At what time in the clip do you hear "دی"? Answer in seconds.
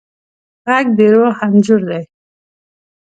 1.89-2.03